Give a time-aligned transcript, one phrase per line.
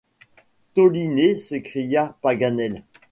[0.73, 1.35] Toliné!
[1.35, 2.83] s’écria Paganel.